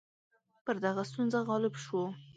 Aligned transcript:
پر 0.63 0.75
دغه 0.85 1.03
ستونزه 1.09 1.39
غالب 1.49 1.73
شو. 1.83 2.01